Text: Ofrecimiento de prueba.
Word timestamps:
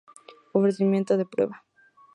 Ofrecimiento 0.53 1.15
de 1.15 1.27
prueba. 1.27 1.63